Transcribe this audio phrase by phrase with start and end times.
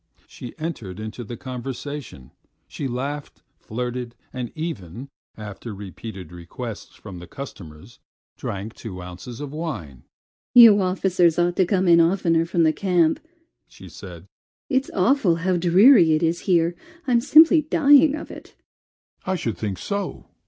[0.25, 2.31] She entered into the conversation,
[2.67, 7.99] she laughed, flirted, and even, after repeated requests from the customers,
[8.35, 10.01] drank two ounces of wine.
[10.55, 13.19] "You officers ought to come in oftener from the camp,"
[13.67, 14.25] she said;
[14.69, 16.75] "it's awful how dreary it is here.
[17.05, 18.55] I'm simply dying of it."
[19.27, 20.25] "I should think so!"